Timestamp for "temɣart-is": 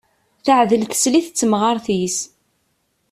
1.39-2.17